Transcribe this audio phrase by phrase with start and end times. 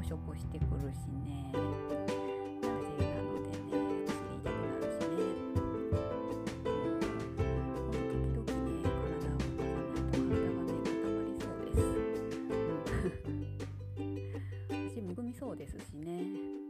[0.00, 1.52] こししてくるしね。
[1.52, 2.72] なの
[3.42, 3.84] でね。
[3.84, 5.28] なね時々ね
[7.44, 7.68] 体
[8.30, 9.60] をと体がね
[10.00, 11.84] 固まりそうです。
[14.96, 16.69] 私むくみそうですしね。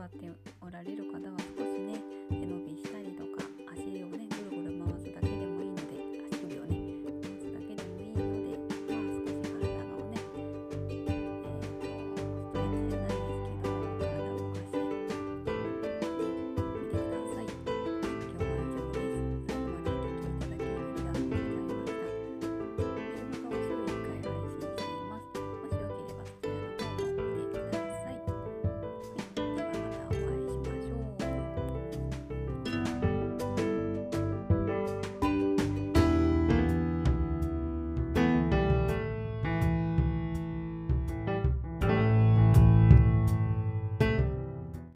[0.00, 0.30] 座って
[0.62, 2.00] おられる方は少しね
[2.30, 3.29] 背伸びしたりとか